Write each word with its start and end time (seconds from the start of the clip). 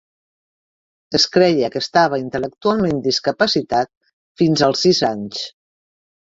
Es 1.19 1.25
creia 1.35 1.69
que 1.75 1.81
estava 1.85 2.19
intel·lectualment 2.23 3.03
discapacitat 3.09 3.93
fins 4.43 4.67
als 4.71 4.85
sis 4.89 5.07
anys. 5.15 5.49